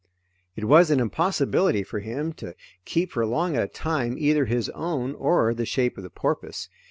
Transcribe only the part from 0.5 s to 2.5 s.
It was an impossibility for him